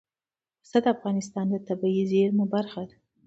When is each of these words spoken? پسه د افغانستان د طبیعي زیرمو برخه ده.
پسه 0.61 0.77
د 0.83 0.85
افغانستان 0.95 1.45
د 1.49 1.55
طبیعي 1.67 2.03
زیرمو 2.11 2.45
برخه 2.53 2.81
ده. 2.89 2.95